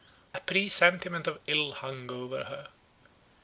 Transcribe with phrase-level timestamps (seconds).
[0.33, 2.69] A presentiment of ill hung over her.